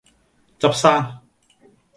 [0.57, 1.21] 執生